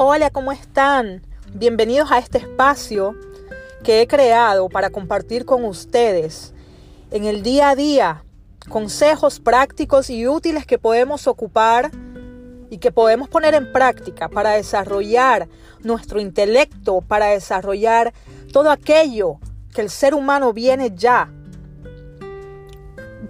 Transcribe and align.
Hola, 0.00 0.30
¿cómo 0.30 0.52
están? 0.52 1.26
Bienvenidos 1.54 2.12
a 2.12 2.18
este 2.18 2.38
espacio 2.38 3.16
que 3.82 4.00
he 4.00 4.06
creado 4.06 4.68
para 4.68 4.90
compartir 4.90 5.44
con 5.44 5.64
ustedes 5.64 6.54
en 7.10 7.24
el 7.24 7.42
día 7.42 7.70
a 7.70 7.74
día 7.74 8.24
consejos 8.68 9.40
prácticos 9.40 10.08
y 10.08 10.28
útiles 10.28 10.66
que 10.66 10.78
podemos 10.78 11.26
ocupar 11.26 11.90
y 12.70 12.78
que 12.78 12.92
podemos 12.92 13.28
poner 13.28 13.54
en 13.54 13.72
práctica 13.72 14.28
para 14.28 14.52
desarrollar 14.52 15.48
nuestro 15.80 16.20
intelecto, 16.20 17.00
para 17.00 17.30
desarrollar 17.30 18.14
todo 18.52 18.70
aquello 18.70 19.40
que 19.74 19.80
el 19.80 19.90
ser 19.90 20.14
humano 20.14 20.52
viene 20.52 20.92
ya 20.94 21.28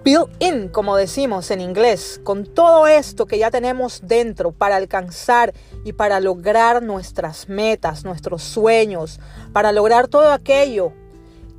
built 0.09 0.31
in, 0.39 0.69
como 0.69 0.95
decimos 0.95 1.51
en 1.51 1.61
inglés, 1.61 2.19
con 2.23 2.43
todo 2.43 2.87
esto 2.87 3.27
que 3.27 3.37
ya 3.37 3.51
tenemos 3.51 4.01
dentro 4.05 4.51
para 4.51 4.77
alcanzar 4.77 5.53
y 5.85 5.93
para 5.93 6.19
lograr 6.19 6.81
nuestras 6.81 7.47
metas, 7.47 8.05
nuestros 8.05 8.41
sueños, 8.41 9.19
para 9.53 9.71
lograr 9.71 10.07
todo 10.07 10.31
aquello 10.31 10.93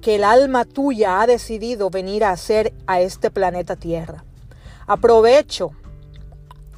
que 0.03 0.17
el 0.17 0.25
alma 0.25 0.65
tuya 0.65 1.21
ha 1.21 1.29
decidido 1.29 1.91
venir 1.91 2.25
a 2.25 2.33
hacer 2.33 2.75
a 2.89 3.01
este 3.01 3.31
planeta 3.31 3.77
Tierra. 3.77 4.25
Aprovecho 4.89 5.71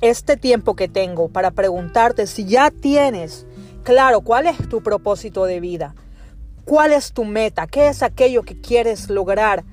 este 0.02 0.36
tiempo 0.36 0.76
que 0.76 0.88
tengo 0.88 1.30
para 1.30 1.52
preguntarte 1.52 2.26
si 2.26 2.44
ya 2.44 2.70
tienes 2.70 3.46
claro 3.82 4.20
cuál 4.20 4.46
es 4.46 4.68
tu 4.68 4.82
propósito 4.82 5.46
de 5.46 5.60
vida, 5.60 5.94
cuál 6.66 6.92
es 6.92 7.14
tu 7.14 7.24
meta, 7.24 7.66
qué 7.66 7.88
es 7.88 8.02
aquello 8.02 8.42
que 8.42 8.60
quieres 8.60 9.08
lograr 9.08 9.64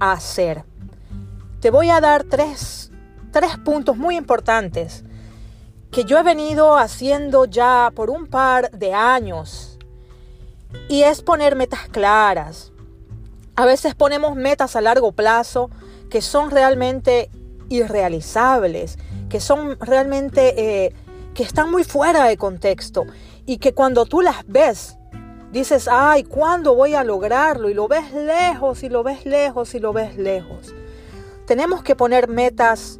hacer. 0.00 0.64
Te 1.66 1.72
voy 1.72 1.90
a 1.90 2.00
dar 2.00 2.22
tres, 2.22 2.92
tres 3.32 3.58
puntos 3.58 3.96
muy 3.96 4.16
importantes 4.16 5.02
que 5.90 6.04
yo 6.04 6.16
he 6.16 6.22
venido 6.22 6.76
haciendo 6.76 7.44
ya 7.44 7.90
por 7.92 8.08
un 8.08 8.28
par 8.28 8.70
de 8.70 8.94
años. 8.94 9.76
Y 10.88 11.02
es 11.02 11.22
poner 11.22 11.56
metas 11.56 11.88
claras. 11.88 12.70
A 13.56 13.66
veces 13.66 13.96
ponemos 13.96 14.36
metas 14.36 14.76
a 14.76 14.80
largo 14.80 15.10
plazo 15.10 15.68
que 16.08 16.22
son 16.22 16.52
realmente 16.52 17.30
irrealizables, 17.68 18.96
que 19.28 19.40
son 19.40 19.76
realmente, 19.80 20.84
eh, 20.84 20.94
que 21.34 21.42
están 21.42 21.68
muy 21.72 21.82
fuera 21.82 22.26
de 22.26 22.36
contexto 22.36 23.06
y 23.44 23.58
que 23.58 23.74
cuando 23.74 24.06
tú 24.06 24.20
las 24.20 24.46
ves, 24.46 24.98
dices, 25.50 25.88
ay, 25.90 26.22
¿cuándo 26.22 26.76
voy 26.76 26.94
a 26.94 27.02
lograrlo? 27.02 27.68
Y 27.68 27.74
lo 27.74 27.88
ves 27.88 28.12
lejos 28.12 28.84
y 28.84 28.88
lo 28.88 29.02
ves 29.02 29.26
lejos 29.26 29.74
y 29.74 29.80
lo 29.80 29.92
ves 29.92 30.16
lejos. 30.16 30.72
Tenemos 31.46 31.84
que 31.84 31.94
poner 31.94 32.28
metas 32.28 32.98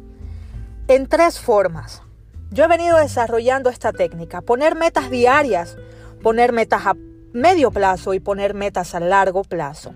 en 0.87 1.07
tres 1.07 1.37
formas. 1.39 2.01
Yo 2.49 2.63
he 2.63 2.67
venido 2.67 2.97
desarrollando 2.97 3.69
esta 3.69 3.91
técnica, 3.91 4.41
poner 4.41 4.75
metas 4.75 5.09
diarias, 5.09 5.75
poner 6.23 6.53
metas 6.53 6.85
a 6.85 6.95
medio 7.33 7.71
plazo 7.71 8.13
y 8.13 8.21
poner 8.21 8.53
metas 8.53 8.95
a 8.95 9.01
largo 9.01 9.43
plazo. 9.43 9.93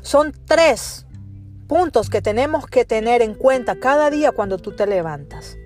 Son 0.00 0.32
tres 0.46 1.06
puntos 1.66 2.08
que 2.08 2.22
tenemos 2.22 2.66
que 2.66 2.84
tener 2.84 3.20
en 3.20 3.34
cuenta 3.34 3.80
cada 3.80 4.10
día 4.10 4.30
cuando 4.30 4.58
tú 4.58 4.76
te 4.76 4.86
levantas. 4.86 5.58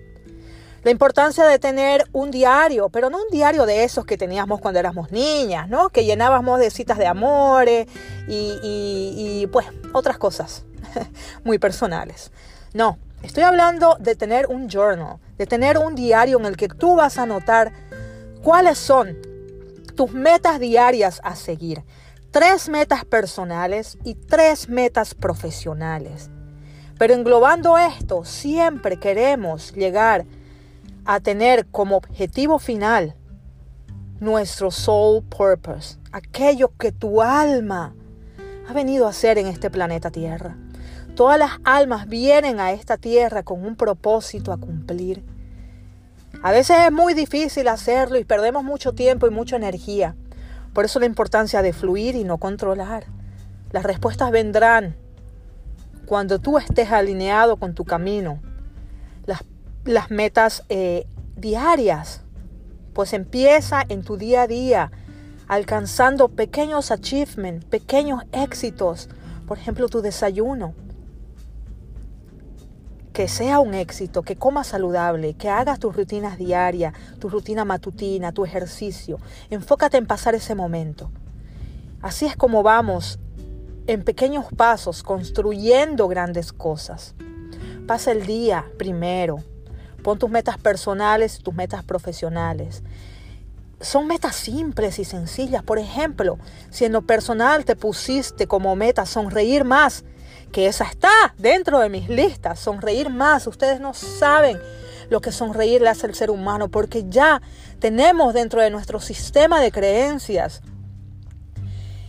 La 0.85 0.91
importancia 0.91 1.45
de 1.45 1.59
tener 1.59 2.07
un 2.13 2.31
diario, 2.31 2.89
pero 2.89 3.11
no 3.11 3.19
un 3.19 3.31
diario 3.31 3.67
de 3.67 3.85
esos 3.85 4.07
que 4.07 4.17
teníamos 4.17 4.59
cuando 4.59 4.81
éramos 4.81 5.13
niñas, 5.13 5.69
¿no? 5.69 5.91
Que 5.91 6.07
llenábamos 6.07 6.59
de 6.59 6.71
citas 6.71 6.97
de 6.97 7.07
amores 7.07 7.87
y, 8.27 9.47
pues 9.53 9.67
otras 9.93 10.17
cosas 10.17 10.65
muy 11.45 11.59
personales. 11.59 12.33
No, 12.75 12.99
estoy 13.23 13.43
hablando 13.43 13.97
de 14.01 14.15
tener 14.15 14.47
un 14.47 14.69
journal, 14.69 15.19
de 15.39 15.47
tener 15.47 15.79
un 15.79 15.95
diario 15.95 16.39
en 16.39 16.47
el 16.47 16.57
que 16.57 16.69
tú 16.69 16.97
vas 16.97 17.19
a 17.19 17.23
anotar 17.23 17.73
cuáles 18.43 18.79
son 18.79 19.17
tus 19.95 20.13
metas 20.13 20.59
diarias 20.59 21.21
a 21.23 21.37
seguir. 21.37 21.85
Tres 22.31 22.69
metas 22.69 23.05
personales 23.05 23.99
y 24.05 24.15
tres 24.15 24.69
metas 24.69 25.15
profesionales. 25.15 26.31
Pero 26.99 27.15
englobando 27.15 27.77
esto, 27.77 28.25
siempre 28.25 28.99
queremos 28.99 29.73
llegar 29.73 30.25
a 31.05 31.21
tener 31.21 31.67
como 31.67 31.97
objetivo 31.97 32.59
final 32.59 33.17
nuestro 34.21 34.71
soul 34.71 35.23
purpose, 35.25 35.99
aquello 36.13 36.73
que 36.79 36.93
tu 36.93 37.21
alma 37.21 37.95
ha 38.69 38.73
venido 38.73 39.07
a 39.07 39.11
hacer 39.11 39.37
en 39.37 39.49
este 39.49 39.69
planeta 39.69 40.11
Tierra. 40.11 40.57
Todas 41.15 41.39
las 41.39 41.51
almas 41.65 42.09
vienen 42.09 42.59
a 42.59 42.73
esta 42.73 42.97
tierra 42.97 43.43
con 43.43 43.67
un 43.67 43.77
propósito 43.77 44.51
a 44.51 44.57
cumplir. 44.57 45.23
A 46.43 46.53
veces 46.53 46.79
es 46.87 46.91
muy 46.93 47.13
difícil 47.13 47.69
hacerlo 47.69 48.19
y 48.19 48.25
perdemos 48.25 48.65
mucho 48.65 48.95
tiempo 48.95 49.27
y 49.27 49.31
mucha 49.31 49.57
energía. 49.57 50.17
Por 50.73 50.87
eso 50.87 50.99
la 51.01 51.07
importancia 51.07 51.61
de 51.61 51.75
fluir 51.75 52.17
y 52.17 52.25
no 52.25 52.39
controlar. 52.39 53.05
Las 53.73 53.85
respuestas 53.85 54.31
vendrán 54.31 54.97
cuando 56.07 56.39
tú 56.39 56.57
estés 56.57 56.91
alineado 56.91 57.59
con 57.59 57.75
tu 57.75 57.85
camino. 57.85 58.41
Las, 59.85 60.11
metas 60.11 60.65
eh, 60.71 61.07
diarias, 61.37 62.23
pues 62.95 63.13
empieza 63.13 63.83
en 63.87 64.03
tu 64.03 64.17
día 64.17 64.43
a 64.43 64.47
día, 64.47 64.93
alcanzando 65.47 66.29
pequeños 66.29 66.91
achievements, 66.91 67.67
pequeños 67.67 68.23
éxitos. 68.33 69.11
Por 69.47 69.59
ejemplo, 69.59 69.89
tu 69.89 70.01
desayuno 70.01 70.75
que 73.13 73.29
sea 73.29 73.61
un 73.61 73.75
éxito, 73.75 74.23
que 74.23 74.37
comas 74.37 74.69
saludable, 74.69 75.35
que 75.35 75.49
hagas 75.49 75.79
tus 75.79 75.95
rutinas 75.95 76.39
diarias, 76.39 76.95
tu 77.19 77.29
rutina 77.29 77.65
matutina, 77.65 78.33
tu 78.33 78.45
ejercicio. 78.45 79.19
Enfócate 79.51 79.99
en 79.99 80.07
pasar 80.07 80.35
ese 80.35 80.55
momento. 80.55 81.11
Así 82.01 82.27
es 82.27 82.37
como 82.37 82.63
vamos 82.63 83.19
en 83.87 84.03
pequeños 84.03 84.47
pasos 84.57 85.03
construyendo 85.03 86.09
grandes 86.09 86.53
cosas. 86.53 87.15
Pasa 87.87 88.13
el 88.13 88.27
día 88.27 88.65
primero. 88.79 89.43
Pon 90.03 90.19
tus 90.19 90.31
metas 90.31 90.59
personales 90.59 91.39
y 91.39 91.43
tus 91.43 91.55
metas 91.55 91.85
profesionales. 91.85 92.83
Son 93.81 94.07
metas 94.07 94.37
simples 94.37 94.99
y 94.99 95.05
sencillas. 95.05 95.63
Por 95.63 95.79
ejemplo, 95.79 96.39
si 96.71 96.85
en 96.85 96.93
lo 96.93 97.03
personal 97.03 97.65
te 97.65 97.77
pusiste 97.77 98.47
como 98.47 98.75
meta 98.77 99.07
sonreír 99.07 99.65
más, 99.65 100.05
que 100.53 100.67
esa 100.67 100.85
está 100.85 101.35
dentro 101.39 101.81
de 101.81 101.89
mis 101.89 102.09
listas, 102.09 102.61
sonreír 102.61 103.11
más. 103.11 103.47
Ustedes 103.47 103.81
no 103.81 103.95
saben 103.95 104.61
lo 105.11 105.21
que 105.21 105.33
sonreír 105.33 105.83
le 105.83 105.89
hace 105.89 106.07
al 106.07 106.15
ser 106.15 106.31
humano, 106.31 106.69
porque 106.69 107.05
ya 107.09 107.43
tenemos 107.81 108.35
dentro 108.35 108.61
de 108.61 108.71
nuestro 108.71 109.01
sistema 109.01 109.61
de 109.61 109.73
creencias 109.73 110.63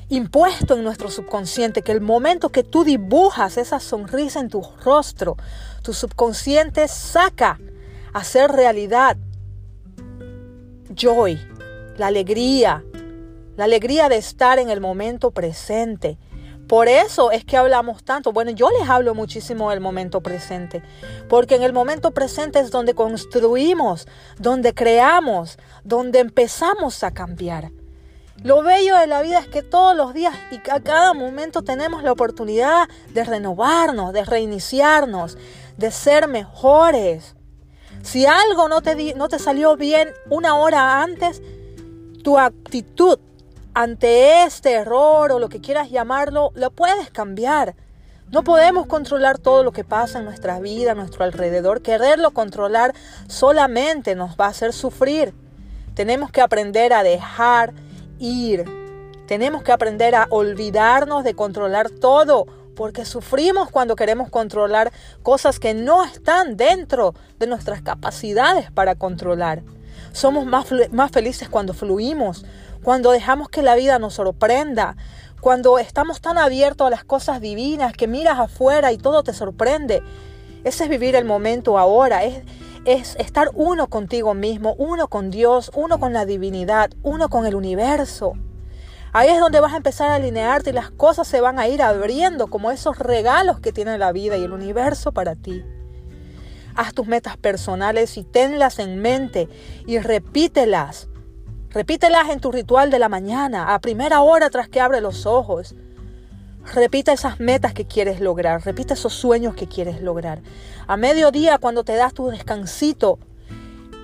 impuesto 0.09 0.75
en 0.75 0.83
nuestro 0.83 1.09
subconsciente 1.09 1.81
que 1.81 1.91
el 1.91 2.01
momento 2.01 2.49
que 2.49 2.63
tú 2.63 2.83
dibujas 2.83 3.57
esa 3.57 3.79
sonrisa 3.79 4.39
en 4.39 4.49
tu 4.49 4.61
rostro, 4.83 5.37
tu 5.81 5.93
subconsciente 5.93 6.87
saca 6.87 7.59
a 8.13 8.19
hacer 8.19 8.51
realidad 8.51 9.17
joy, 10.93 11.39
la 11.97 12.07
alegría, 12.07 12.83
la 13.57 13.63
alegría 13.63 14.07
de 14.09 14.17
estar 14.17 14.59
en 14.59 14.69
el 14.69 14.81
momento 14.81 15.31
presente, 15.31 16.17
por 16.73 16.87
eso 16.87 17.29
es 17.29 17.45
que 17.45 17.55
hablamos 17.55 18.03
tanto. 18.03 18.31
Bueno, 18.31 18.49
yo 18.49 18.67
les 18.71 18.89
hablo 18.89 19.13
muchísimo 19.13 19.69
del 19.69 19.79
momento 19.79 20.21
presente, 20.21 20.81
porque 21.29 21.53
en 21.53 21.61
el 21.61 21.71
momento 21.71 22.09
presente 22.09 22.57
es 22.57 22.71
donde 22.71 22.95
construimos, 22.95 24.07
donde 24.39 24.73
creamos, 24.73 25.59
donde 25.83 26.17
empezamos 26.17 27.03
a 27.03 27.11
cambiar. 27.11 27.69
Lo 28.41 28.63
bello 28.63 28.97
de 28.97 29.05
la 29.05 29.21
vida 29.21 29.37
es 29.37 29.47
que 29.49 29.61
todos 29.61 29.95
los 29.95 30.15
días 30.15 30.33
y 30.49 30.67
a 30.71 30.79
cada 30.79 31.13
momento 31.13 31.61
tenemos 31.61 32.01
la 32.01 32.11
oportunidad 32.11 32.89
de 33.09 33.23
renovarnos, 33.23 34.11
de 34.11 34.25
reiniciarnos, 34.25 35.37
de 35.77 35.91
ser 35.91 36.27
mejores. 36.27 37.35
Si 38.01 38.25
algo 38.25 38.67
no 38.67 38.81
te, 38.81 39.13
no 39.13 39.29
te 39.29 39.37
salió 39.37 39.77
bien 39.77 40.09
una 40.27 40.55
hora 40.55 41.03
antes, 41.03 41.39
tu 42.23 42.39
actitud 42.39 43.19
ante 43.73 44.43
este 44.43 44.73
error 44.73 45.31
o 45.31 45.39
lo 45.39 45.49
que 45.49 45.61
quieras 45.61 45.89
llamarlo, 45.89 46.51
lo 46.55 46.71
puedes 46.71 47.09
cambiar. 47.09 47.75
No 48.29 48.43
podemos 48.43 48.87
controlar 48.87 49.37
todo 49.37 49.63
lo 49.63 49.71
que 49.71 49.83
pasa 49.83 50.19
en 50.19 50.25
nuestra 50.25 50.59
vida, 50.59 50.91
a 50.91 50.95
nuestro 50.95 51.23
alrededor. 51.23 51.81
Quererlo 51.81 52.31
controlar 52.31 52.93
solamente 53.27 54.15
nos 54.15 54.35
va 54.37 54.45
a 54.45 54.49
hacer 54.49 54.73
sufrir. 54.73 55.33
Tenemos 55.93 56.31
que 56.31 56.41
aprender 56.41 56.93
a 56.93 57.03
dejar 57.03 57.73
ir. 58.19 58.65
Tenemos 59.27 59.63
que 59.63 59.71
aprender 59.71 60.15
a 60.15 60.27
olvidarnos 60.29 61.23
de 61.23 61.35
controlar 61.35 61.89
todo, 61.89 62.47
porque 62.75 63.05
sufrimos 63.05 63.69
cuando 63.69 63.95
queremos 63.95 64.29
controlar 64.29 64.91
cosas 65.21 65.59
que 65.59 65.73
no 65.73 66.03
están 66.03 66.57
dentro 66.57 67.13
de 67.37 67.47
nuestras 67.47 67.81
capacidades 67.81 68.71
para 68.71 68.95
controlar. 68.95 69.63
Somos 70.11 70.45
más, 70.45 70.67
más 70.91 71.11
felices 71.11 71.49
cuando 71.49 71.73
fluimos, 71.73 72.45
cuando 72.83 73.11
dejamos 73.11 73.49
que 73.49 73.61
la 73.61 73.75
vida 73.75 73.97
nos 73.97 74.15
sorprenda, 74.15 74.95
cuando 75.41 75.79
estamos 75.79 76.21
tan 76.21 76.37
abiertos 76.37 76.87
a 76.87 76.89
las 76.89 77.03
cosas 77.03 77.41
divinas 77.41 77.93
que 77.93 78.07
miras 78.07 78.39
afuera 78.39 78.91
y 78.91 78.97
todo 78.97 79.23
te 79.23 79.33
sorprende. 79.33 80.03
Ese 80.63 80.85
es 80.85 80.89
vivir 80.89 81.15
el 81.15 81.25
momento 81.25 81.77
ahora, 81.77 82.23
es, 82.23 82.43
es 82.85 83.15
estar 83.17 83.49
uno 83.53 83.87
contigo 83.87 84.33
mismo, 84.33 84.75
uno 84.77 85.07
con 85.07 85.31
Dios, 85.31 85.71
uno 85.73 85.99
con 85.99 86.13
la 86.13 86.25
divinidad, 86.25 86.91
uno 87.03 87.29
con 87.29 87.45
el 87.45 87.55
universo. 87.55 88.33
Ahí 89.11 89.29
es 89.29 89.39
donde 89.39 89.59
vas 89.59 89.73
a 89.73 89.77
empezar 89.77 90.09
a 90.09 90.15
alinearte 90.15 90.71
y 90.71 90.73
las 90.73 90.89
cosas 90.89 91.27
se 91.27 91.39
van 91.39 91.59
a 91.59 91.67
ir 91.67 91.81
abriendo 91.81 92.47
como 92.47 92.71
esos 92.71 92.97
regalos 92.97 93.59
que 93.59 93.71
tiene 93.71 93.97
la 93.97 94.11
vida 94.11 94.37
y 94.37 94.43
el 94.43 94.53
universo 94.53 95.11
para 95.11 95.35
ti. 95.35 95.63
Haz 96.75 96.93
tus 96.93 97.05
metas 97.05 97.37
personales 97.37 98.17
y 98.17 98.23
tenlas 98.23 98.79
en 98.79 98.99
mente 98.99 99.47
y 99.85 99.99
repítelas. 99.99 101.09
Repítelas 101.73 102.29
en 102.29 102.39
tu 102.39 102.51
ritual 102.51 102.91
de 102.91 102.99
la 102.99 103.09
mañana, 103.09 103.73
a 103.73 103.79
primera 103.79 104.21
hora 104.21 104.51
tras 104.51 104.69
que 104.69 104.79
abre 104.79 105.01
los 105.01 105.25
ojos. 105.25 105.73
Repita 106.71 107.13
esas 107.13 107.39
metas 107.39 107.73
que 107.73 107.85
quieres 107.85 108.19
lograr, 108.19 108.63
repita 108.63 108.93
esos 108.93 109.13
sueños 109.13 109.55
que 109.55 109.67
quieres 109.67 109.99
lograr. 109.99 110.41
A 110.85 110.97
mediodía, 110.97 111.57
cuando 111.57 111.83
te 111.83 111.95
das 111.95 112.13
tu 112.13 112.27
descansito, 112.27 113.17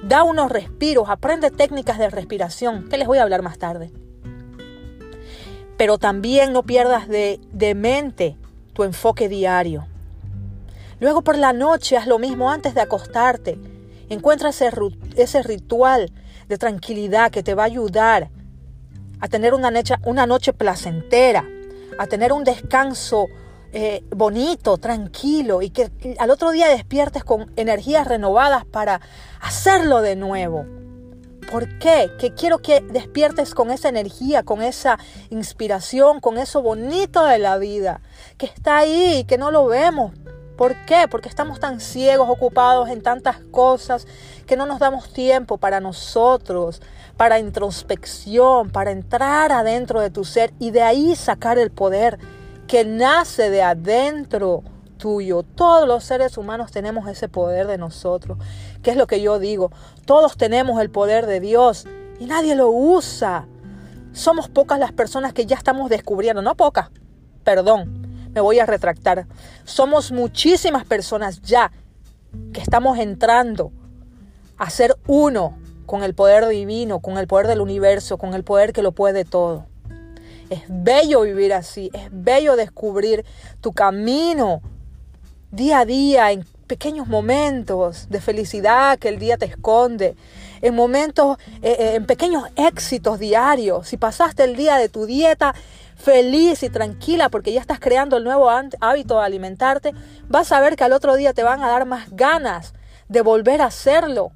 da 0.02 0.24
unos 0.24 0.52
respiros, 0.52 1.10
aprende 1.10 1.52
técnicas 1.52 2.00
de 2.00 2.10
respiración, 2.10 2.90
que 2.90 2.98
les 2.98 3.08
voy 3.08 3.20
a 3.20 3.24
hablar 3.24 3.44
más 3.44 3.60
tarde. 3.60 3.92
Pero 5.78 6.00
también 6.00 6.54
no 6.54 6.64
pierdas 6.64 7.08
de, 7.08 7.40
de 7.54 7.76
mente 7.76 8.36
tu 8.74 8.84
enfoque 8.84 9.30
diario. 9.30 9.86
Luego 11.00 11.22
por 11.22 11.38
la 11.38 11.54
noche 11.54 11.98
haz 11.98 12.08
lo 12.08 12.18
mismo 12.18 12.50
antes 12.50 12.74
de 12.74 12.82
acostarte. 12.82 13.60
Encuentra 14.10 14.50
ese, 14.50 14.72
ese 15.16 15.44
ritual 15.44 16.12
de 16.50 16.58
tranquilidad 16.58 17.32
que 17.32 17.44
te 17.44 17.56
va 17.56 17.64
a 17.64 17.68
ayudar 17.68 18.30
a 19.22 19.28
tener 19.30 19.54
una 19.54 19.72
noche, 19.72 19.96
una 20.04 20.26
noche 20.26 20.52
placentera 20.52 21.46
a 21.98 22.08
tener 22.08 22.34
un 22.34 22.44
descanso 22.44 23.28
eh, 23.72 24.04
bonito, 24.10 24.78
tranquilo 24.78 25.62
y 25.62 25.70
que 25.70 25.92
al 26.18 26.32
otro 26.32 26.52
día 26.52 26.68
despiertes 26.70 27.24
con 27.24 27.52
energías 27.56 28.08
renovadas 28.08 28.66
para 28.66 29.02
hacerlo 29.42 30.02
de 30.02 30.16
nuevo. 30.16 30.66
¿Por 31.52 31.78
qué? 31.80 32.12
Que 32.20 32.34
quiero 32.34 32.60
que 32.60 32.82
despiertes 32.82 33.54
con 33.54 33.72
esa 33.72 33.90
energía, 33.90 34.44
con 34.44 34.62
esa 34.62 34.98
inspiración, 35.30 36.20
con 36.20 36.38
eso 36.38 36.62
bonito 36.62 37.26
de 37.26 37.40
la 37.40 37.58
vida, 37.58 38.02
que 38.38 38.46
está 38.46 38.78
ahí, 38.78 39.26
que 39.28 39.38
no 39.38 39.52
lo 39.52 39.66
vemos. 39.66 40.14
¿Por 40.60 40.76
qué? 40.86 41.08
Porque 41.10 41.30
estamos 41.30 41.62
tan 41.62 41.80
ciegos, 41.80 42.28
ocupados 42.28 42.90
en 42.90 43.02
tantas 43.02 43.38
cosas, 43.50 44.06
que 44.46 44.58
no 44.58 44.66
nos 44.66 44.80
damos 44.80 45.14
tiempo 45.14 45.58
para 45.58 45.80
nosotros, 45.80 46.82
para 47.16 47.40
introspección, 47.40 48.70
para 48.70 48.92
entrar 48.92 49.54
adentro 49.54 50.02
de 50.02 50.10
tu 50.10 50.26
ser 50.26 50.52
y 50.60 50.72
de 50.72 50.82
ahí 50.82 51.16
sacar 51.16 51.58
el 51.60 51.72
poder 51.72 52.20
que 52.68 52.84
nace 52.84 53.50
de 53.50 53.62
adentro 53.62 54.64
tuyo. 54.98 55.44
Todos 55.44 55.88
los 55.88 56.04
seres 56.04 56.38
humanos 56.38 56.72
tenemos 56.72 57.08
ese 57.08 57.30
poder 57.30 57.66
de 57.66 57.78
nosotros. 57.78 58.38
¿Qué 58.84 58.92
es 58.92 58.98
lo 58.98 59.08
que 59.08 59.22
yo 59.22 59.40
digo? 59.40 59.72
Todos 60.04 60.36
tenemos 60.36 60.82
el 60.82 60.90
poder 60.90 61.26
de 61.26 61.40
Dios 61.40 61.88
y 62.20 62.26
nadie 62.26 62.56
lo 62.56 62.68
usa. 62.68 63.48
Somos 64.12 64.50
pocas 64.50 64.78
las 64.78 64.92
personas 64.92 65.32
que 65.32 65.46
ya 65.46 65.56
estamos 65.56 65.90
descubriendo, 65.90 66.42
no 66.42 66.56
pocas, 66.56 66.90
perdón, 67.46 67.99
me 68.34 68.42
voy 68.42 68.60
a 68.60 68.66
retractar. 68.66 69.28
Somos 69.66 70.12
muchísimas 70.12 70.86
personas 70.86 71.42
ya 71.42 71.72
que 72.54 72.62
estamos 72.62 72.98
entrando 73.00 73.72
a 74.58 74.70
ser 74.70 74.96
uno 75.08 75.58
con 75.86 76.04
el 76.04 76.14
poder 76.14 76.48
divino, 76.48 77.00
con 77.00 77.18
el 77.18 77.28
poder 77.28 77.48
del 77.48 77.62
universo, 77.62 78.18
con 78.18 78.34
el 78.34 78.44
poder 78.44 78.74
que 78.74 78.84
lo 78.84 78.92
puede 78.92 79.26
todo. 79.26 79.66
Es 80.50 80.62
bello 80.68 81.22
vivir 81.22 81.54
así, 81.54 81.90
es 81.94 82.10
bello 82.12 82.56
descubrir 82.56 83.26
tu 83.62 83.72
camino 83.72 84.62
día 85.52 85.80
a 85.80 85.86
día, 85.86 86.32
en 86.32 86.46
pequeños 86.68 87.08
momentos 87.08 88.08
de 88.10 88.22
felicidad 88.22 89.00
que 89.00 89.10
el 89.10 89.18
día 89.18 89.38
te 89.38 89.46
esconde, 89.46 90.16
en 90.62 90.76
momentos, 90.76 91.38
eh, 91.62 91.76
eh, 91.80 91.96
en 91.96 92.06
pequeños 92.06 92.44
éxitos 92.56 93.18
diarios. 93.18 93.88
Si 93.88 93.98
pasaste 93.98 94.44
el 94.44 94.56
día 94.56 94.78
de 94.78 94.90
tu 94.90 95.06
dieta 95.06 95.56
feliz 96.00 96.64
y 96.64 96.70
tranquila 96.70 97.30
porque 97.30 97.54
ya 97.54 97.60
estás 97.60 97.80
creando 97.80 98.18
el 98.18 98.24
nuevo 98.24 98.50
hábito 98.50 99.20
de 99.20 99.26
alimentarte, 99.26 99.94
vas 100.28 100.52
a 100.52 100.60
ver 100.60 100.76
que 100.76 100.86
al 100.86 100.94
otro 100.94 101.16
día 101.16 101.34
te 101.34 101.44
van 101.44 101.62
a 101.62 101.68
dar 101.68 101.86
más 101.86 102.10
ganas 102.12 102.74
de 103.10 103.22
volver 103.22 103.62
a 103.62 103.66
hacerlo. 103.66 104.32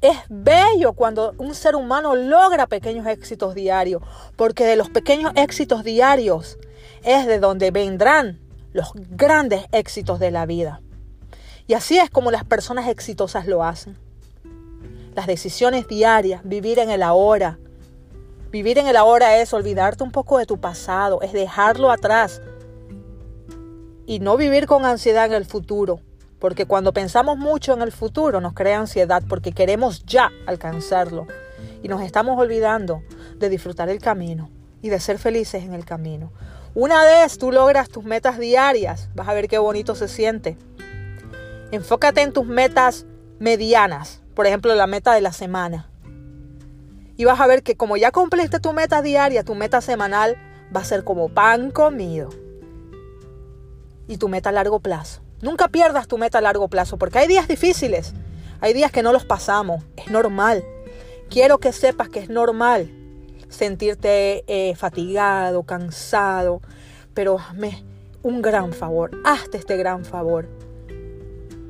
Es 0.00 0.16
bello 0.28 0.94
cuando 0.94 1.34
un 1.38 1.54
ser 1.54 1.76
humano 1.76 2.14
logra 2.14 2.66
pequeños 2.66 3.06
éxitos 3.06 3.54
diarios, 3.54 4.02
porque 4.36 4.64
de 4.64 4.76
los 4.76 4.90
pequeños 4.90 5.32
éxitos 5.36 5.84
diarios 5.84 6.58
es 7.02 7.26
de 7.26 7.38
donde 7.38 7.70
vendrán 7.70 8.40
los 8.72 8.92
grandes 8.94 9.64
éxitos 9.72 10.18
de 10.18 10.30
la 10.30 10.46
vida. 10.46 10.80
Y 11.66 11.74
así 11.74 11.98
es 11.98 12.10
como 12.10 12.30
las 12.30 12.44
personas 12.44 12.88
exitosas 12.88 13.46
lo 13.46 13.64
hacen. 13.64 13.98
Las 15.14 15.26
decisiones 15.26 15.88
diarias, 15.88 16.42
vivir 16.44 16.78
en 16.78 16.90
el 16.90 17.02
ahora. 17.02 17.58
Vivir 18.50 18.78
en 18.78 18.86
el 18.86 18.96
ahora 18.96 19.38
es 19.38 19.52
olvidarte 19.52 20.04
un 20.04 20.12
poco 20.12 20.38
de 20.38 20.46
tu 20.46 20.58
pasado, 20.58 21.20
es 21.20 21.32
dejarlo 21.32 21.90
atrás 21.90 22.40
y 24.06 24.20
no 24.20 24.36
vivir 24.36 24.66
con 24.66 24.84
ansiedad 24.84 25.26
en 25.26 25.32
el 25.32 25.44
futuro, 25.44 26.00
porque 26.38 26.64
cuando 26.64 26.92
pensamos 26.92 27.36
mucho 27.36 27.72
en 27.72 27.82
el 27.82 27.90
futuro 27.90 28.40
nos 28.40 28.54
crea 28.54 28.78
ansiedad 28.78 29.22
porque 29.28 29.52
queremos 29.52 30.04
ya 30.06 30.30
alcanzarlo. 30.46 31.26
Y 31.82 31.88
nos 31.88 32.02
estamos 32.02 32.38
olvidando 32.38 33.02
de 33.36 33.48
disfrutar 33.48 33.88
el 33.88 34.00
camino 34.00 34.48
y 34.80 34.88
de 34.88 35.00
ser 35.00 35.18
felices 35.18 35.64
en 35.64 35.74
el 35.74 35.84
camino. 35.84 36.32
Una 36.74 37.02
vez 37.04 37.38
tú 37.38 37.52
logras 37.52 37.88
tus 37.88 38.04
metas 38.04 38.38
diarias, 38.38 39.08
vas 39.14 39.28
a 39.28 39.34
ver 39.34 39.48
qué 39.48 39.58
bonito 39.58 39.94
se 39.94 40.08
siente. 40.08 40.56
Enfócate 41.72 42.22
en 42.22 42.32
tus 42.32 42.46
metas 42.46 43.06
medianas, 43.38 44.22
por 44.34 44.46
ejemplo 44.46 44.74
la 44.74 44.86
meta 44.86 45.14
de 45.14 45.20
la 45.20 45.32
semana. 45.32 45.90
Y 47.16 47.24
vas 47.24 47.40
a 47.40 47.46
ver 47.46 47.62
que 47.62 47.76
como 47.76 47.96
ya 47.96 48.12
cumpliste 48.12 48.60
tu 48.60 48.72
meta 48.72 49.02
diaria, 49.02 49.42
tu 49.42 49.54
meta 49.54 49.80
semanal 49.80 50.36
va 50.74 50.80
a 50.80 50.84
ser 50.84 51.04
como 51.04 51.28
pan 51.28 51.70
comido. 51.70 52.30
Y 54.06 54.18
tu 54.18 54.28
meta 54.28 54.50
a 54.50 54.52
largo 54.52 54.80
plazo. 54.80 55.22
Nunca 55.40 55.68
pierdas 55.68 56.08
tu 56.08 56.18
meta 56.18 56.38
a 56.38 56.40
largo 56.42 56.68
plazo 56.68 56.96
porque 56.96 57.18
hay 57.18 57.28
días 57.28 57.48
difíciles, 57.48 58.14
hay 58.60 58.72
días 58.72 58.90
que 58.90 59.02
no 59.02 59.12
los 59.12 59.24
pasamos, 59.24 59.84
es 59.96 60.10
normal. 60.10 60.64
Quiero 61.28 61.58
que 61.58 61.72
sepas 61.72 62.08
que 62.08 62.20
es 62.20 62.30
normal 62.30 62.90
sentirte 63.48 64.44
eh, 64.46 64.74
fatigado, 64.76 65.62
cansado, 65.64 66.60
pero 67.14 67.38
hazme 67.38 67.84
un 68.22 68.42
gran 68.42 68.72
favor, 68.72 69.10
hazte 69.24 69.58
este 69.58 69.76
gran 69.76 70.04
favor. 70.04 70.48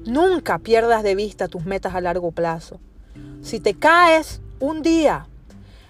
Nunca 0.07 0.59
pierdas 0.59 1.03
de 1.03 1.15
vista 1.15 1.49
tus 1.49 1.65
metas 1.65 1.95
a 1.95 2.01
largo 2.01 2.31
plazo. 2.31 2.81
Si 3.43 3.61
te 3.61 3.75
caes 3.75 4.41
un 4.61 4.83
día, 4.83 5.27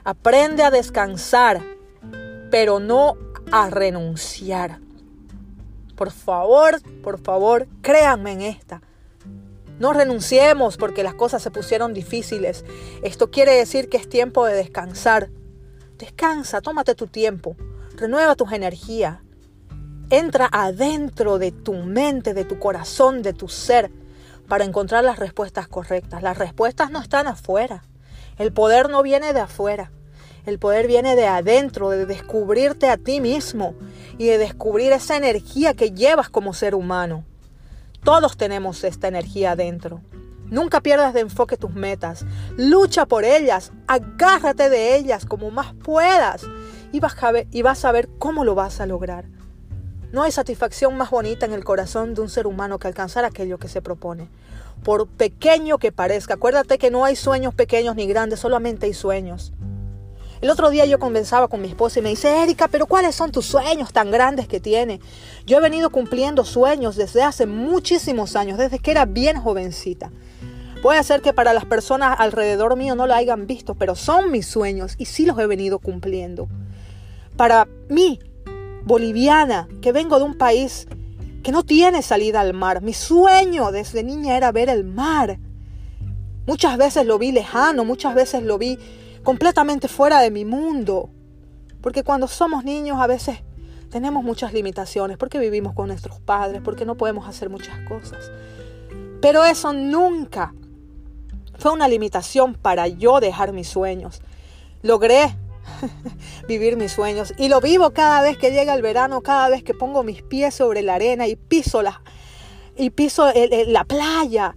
aprende 0.06 0.62
a 0.62 0.70
descansar, 0.70 1.60
pero 2.52 2.78
no 2.78 3.16
a 3.50 3.70
renunciar. 3.70 4.78
Por 5.96 6.12
favor, 6.12 6.80
por 7.02 7.20
favor, 7.20 7.66
créanme 7.82 8.30
en 8.30 8.42
esta. 8.42 8.82
No 9.80 9.92
renunciemos 9.92 10.76
porque 10.76 11.02
las 11.02 11.14
cosas 11.14 11.42
se 11.42 11.50
pusieron 11.50 11.92
difíciles. 11.92 12.64
Esto 13.02 13.32
quiere 13.32 13.54
decir 13.54 13.88
que 13.88 13.96
es 13.96 14.08
tiempo 14.08 14.46
de 14.46 14.54
descansar. 14.54 15.28
Descansa, 15.98 16.60
tómate 16.60 16.94
tu 16.94 17.08
tiempo, 17.08 17.56
renueva 17.96 18.36
tus 18.36 18.52
energías. 18.52 19.18
Entra 20.10 20.48
adentro 20.52 21.40
de 21.40 21.50
tu 21.50 21.74
mente, 21.74 22.32
de 22.32 22.44
tu 22.44 22.60
corazón, 22.60 23.22
de 23.22 23.32
tu 23.32 23.48
ser, 23.48 23.90
para 24.46 24.62
encontrar 24.62 25.02
las 25.02 25.18
respuestas 25.18 25.66
correctas. 25.66 26.22
Las 26.22 26.38
respuestas 26.38 26.92
no 26.92 27.00
están 27.00 27.26
afuera. 27.26 27.82
El 28.38 28.52
poder 28.52 28.88
no 28.88 29.02
viene 29.02 29.32
de 29.32 29.40
afuera. 29.40 29.90
El 30.46 30.60
poder 30.60 30.86
viene 30.86 31.16
de 31.16 31.26
adentro, 31.26 31.90
de 31.90 32.06
descubrirte 32.06 32.88
a 32.88 32.96
ti 32.96 33.20
mismo 33.20 33.74
y 34.16 34.26
de 34.26 34.38
descubrir 34.38 34.92
esa 34.92 35.16
energía 35.16 35.74
que 35.74 35.90
llevas 35.90 36.30
como 36.30 36.54
ser 36.54 36.76
humano. 36.76 37.24
Todos 38.04 38.36
tenemos 38.36 38.84
esta 38.84 39.08
energía 39.08 39.50
adentro. 39.50 40.00
Nunca 40.48 40.80
pierdas 40.80 41.12
de 41.14 41.20
enfoque 41.20 41.56
tus 41.56 41.74
metas. 41.74 42.24
Lucha 42.56 43.06
por 43.06 43.24
ellas. 43.24 43.72
Agárrate 43.88 44.70
de 44.70 44.94
ellas 44.94 45.26
como 45.26 45.50
más 45.50 45.74
puedas. 45.74 46.44
Y 46.92 47.00
vas, 47.00 47.20
a 47.24 47.32
ver, 47.32 47.48
y 47.50 47.62
vas 47.62 47.84
a 47.84 47.90
ver 47.90 48.08
cómo 48.20 48.44
lo 48.44 48.54
vas 48.54 48.80
a 48.80 48.86
lograr. 48.86 49.24
No 50.12 50.22
hay 50.22 50.30
satisfacción 50.30 50.96
más 50.96 51.10
bonita 51.10 51.44
en 51.46 51.54
el 51.54 51.64
corazón 51.64 52.14
de 52.14 52.20
un 52.20 52.28
ser 52.28 52.46
humano 52.46 52.78
que 52.78 52.86
alcanzar 52.86 53.24
aquello 53.24 53.58
que 53.58 53.66
se 53.66 53.82
propone. 53.82 54.28
Por 54.84 55.08
pequeño 55.08 55.78
que 55.78 55.90
parezca, 55.90 56.34
acuérdate 56.34 56.78
que 56.78 56.92
no 56.92 57.04
hay 57.04 57.16
sueños 57.16 57.52
pequeños 57.52 57.96
ni 57.96 58.06
grandes, 58.06 58.38
solamente 58.38 58.86
hay 58.86 58.94
sueños. 58.94 59.52
El 60.40 60.50
otro 60.50 60.70
día 60.70 60.84
yo 60.84 60.98
conversaba 60.98 61.48
con 61.48 61.62
mi 61.62 61.68
esposa 61.68 61.98
y 61.98 62.02
me 62.02 62.10
dice, 62.10 62.42
Erika, 62.42 62.68
pero 62.68 62.86
¿cuáles 62.86 63.14
son 63.14 63.32
tus 63.32 63.46
sueños 63.46 63.92
tan 63.92 64.10
grandes 64.10 64.46
que 64.46 64.60
tienes? 64.60 65.00
Yo 65.46 65.58
he 65.58 65.60
venido 65.60 65.90
cumpliendo 65.90 66.44
sueños 66.44 66.96
desde 66.96 67.22
hace 67.22 67.46
muchísimos 67.46 68.36
años, 68.36 68.58
desde 68.58 68.78
que 68.78 68.90
era 68.90 69.06
bien 69.06 69.40
jovencita. 69.40 70.10
Puede 70.82 71.02
ser 71.04 71.22
que 71.22 71.32
para 71.32 71.54
las 71.54 71.64
personas 71.64 72.20
alrededor 72.20 72.76
mío 72.76 72.94
no 72.94 73.06
lo 73.06 73.14
hayan 73.14 73.46
visto, 73.46 73.74
pero 73.74 73.94
son 73.94 74.30
mis 74.30 74.46
sueños 74.46 74.94
y 74.98 75.06
sí 75.06 75.24
los 75.24 75.38
he 75.38 75.46
venido 75.46 75.78
cumpliendo. 75.78 76.48
Para 77.36 77.66
mí, 77.88 78.20
boliviana, 78.84 79.68
que 79.80 79.92
vengo 79.92 80.18
de 80.18 80.24
un 80.24 80.36
país 80.36 80.86
que 81.42 81.50
no 81.50 81.64
tiene 81.64 82.02
salida 82.02 82.40
al 82.40 82.54
mar. 82.54 82.82
Mi 82.82 82.92
sueño 82.92 83.72
desde 83.72 84.04
niña 84.04 84.36
era 84.36 84.52
ver 84.52 84.68
el 84.68 84.84
mar. 84.84 85.38
Muchas 86.46 86.76
veces 86.76 87.06
lo 87.06 87.18
vi 87.18 87.32
lejano, 87.32 87.84
muchas 87.84 88.14
veces 88.14 88.42
lo 88.42 88.58
vi 88.58 88.78
completamente 89.26 89.88
fuera 89.88 90.20
de 90.20 90.30
mi 90.30 90.44
mundo. 90.44 91.10
Porque 91.80 92.04
cuando 92.04 92.28
somos 92.28 92.62
niños 92.62 92.98
a 93.00 93.08
veces 93.08 93.40
tenemos 93.90 94.22
muchas 94.22 94.52
limitaciones, 94.52 95.18
porque 95.18 95.40
vivimos 95.40 95.74
con 95.74 95.88
nuestros 95.88 96.20
padres, 96.20 96.62
porque 96.64 96.84
no 96.84 96.94
podemos 96.96 97.28
hacer 97.28 97.50
muchas 97.50 97.76
cosas. 97.88 98.30
Pero 99.20 99.44
eso 99.44 99.72
nunca 99.72 100.54
fue 101.58 101.72
una 101.72 101.88
limitación 101.88 102.54
para 102.54 102.86
yo 102.86 103.18
dejar 103.18 103.52
mis 103.52 103.66
sueños. 103.66 104.22
Logré 104.82 105.36
vivir 106.48 106.76
mis 106.76 106.92
sueños 106.92 107.34
y 107.36 107.48
lo 107.48 107.60
vivo 107.60 107.90
cada 107.90 108.22
vez 108.22 108.38
que 108.38 108.52
llega 108.52 108.74
el 108.74 108.82
verano, 108.82 109.22
cada 109.22 109.48
vez 109.48 109.64
que 109.64 109.74
pongo 109.74 110.04
mis 110.04 110.22
pies 110.22 110.54
sobre 110.54 110.82
la 110.82 110.94
arena 110.94 111.26
y 111.26 111.34
piso 111.34 111.82
la, 111.82 112.00
y 112.76 112.90
piso 112.90 113.26
la 113.66 113.82
playa 113.82 114.54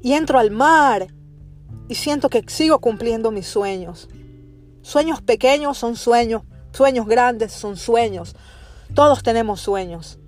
y 0.00 0.12
entro 0.12 0.38
al 0.38 0.52
mar 0.52 1.08
y 1.88 1.94
siento 1.94 2.28
que 2.28 2.42
sigo 2.46 2.78
cumpliendo 2.78 3.30
mis 3.30 3.46
sueños. 3.46 4.08
Sueños 4.82 5.22
pequeños 5.22 5.78
son 5.78 5.96
sueños, 5.96 6.42
sueños 6.72 7.06
grandes 7.06 7.52
son 7.52 7.76
sueños. 7.76 8.34
Todos 8.94 9.22
tenemos 9.22 9.60
sueños. 9.60 10.18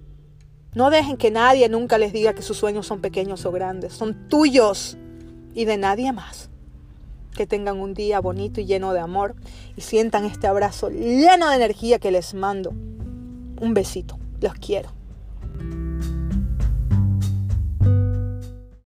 No 0.75 0.91
dejen 0.91 1.17
que 1.17 1.31
nadie 1.31 1.69
nunca 1.69 1.99
les 1.99 2.13
diga 2.13 2.35
que 2.35 2.43
sus 2.43 2.59
sueños 2.59 2.87
son 2.87 3.01
pequeños 3.01 3.47
o 3.47 3.53
grandes. 3.53 3.93
Son 3.93 4.29
tuyos 4.29 4.97
y 5.55 5.65
de 5.65 5.79
nadie 5.79 6.13
más. 6.13 6.51
Que 7.35 7.47
tengan 7.47 7.79
un 7.79 7.95
día 7.95 8.21
bonito 8.21 8.61
y 8.61 8.67
lleno 8.67 8.93
de 8.93 9.01
amor 9.01 9.35
y 9.77 9.83
sientan 9.83 10.25
este 10.25 10.47
abrazo 10.47 10.91
lleno 10.91 11.49
de 11.49 11.57
energía 11.57 11.99
que 11.99 12.11
les 12.11 12.35
mando. 12.35 12.71
Un 12.71 13.73
besito. 13.73 14.19
Los 14.41 14.55
quiero. 14.55 14.96